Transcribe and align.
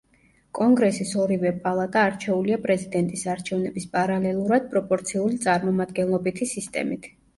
კონგრესის 0.59 1.09
ორივე 1.23 1.49
პალატა 1.65 2.05
არჩეულია 2.11 2.59
პრეზიდენტის 2.63 3.25
არჩევნების 3.35 3.87
პარალელურად 3.99 4.67
პროპორციული 4.73 5.39
წარმომადგენლობითი 5.45 6.49
სისტემით. 6.55 7.11